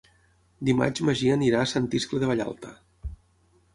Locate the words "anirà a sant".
1.35-1.85